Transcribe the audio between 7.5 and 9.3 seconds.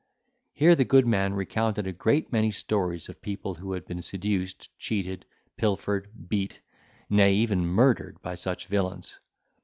murdered by such villains.